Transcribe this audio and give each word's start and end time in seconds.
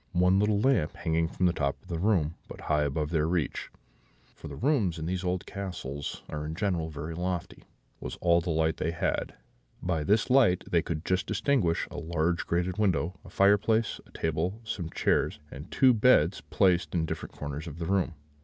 One 0.13 0.39
little 0.39 0.59
lamp, 0.59 0.95
hanging 0.95 1.27
from 1.27 1.45
the 1.45 1.53
top 1.53 1.79
of 1.79 1.87
the 1.87 1.99
room, 1.99 2.33
but 2.47 2.61
high 2.61 2.81
above 2.81 3.11
their 3.11 3.27
reach 3.27 3.69
(for 4.33 4.47
the 4.47 4.55
rooms 4.55 4.97
in 4.97 5.05
those 5.05 5.23
old 5.23 5.45
castles 5.45 6.23
are 6.27 6.43
in 6.43 6.55
general 6.55 6.89
very 6.89 7.13
lofty), 7.13 7.65
was 7.99 8.15
all 8.15 8.41
the 8.41 8.49
light 8.49 8.77
they 8.77 8.89
had: 8.89 9.35
by 9.79 10.03
this 10.03 10.31
light 10.31 10.63
they 10.67 10.81
could 10.81 11.05
just 11.05 11.27
distinguish 11.27 11.87
a 11.91 11.97
large 11.99 12.47
grated 12.47 12.79
window, 12.79 13.19
a 13.23 13.29
fireplace, 13.29 13.99
a 14.07 14.11
table, 14.11 14.59
some 14.63 14.89
chairs, 14.89 15.37
and 15.51 15.69
two 15.69 15.93
beds 15.93 16.41
placed 16.49 16.95
in 16.95 17.05
different 17.05 17.35
corners 17.35 17.67
of 17.67 17.77
the 17.77 17.85
room. 17.85 18.15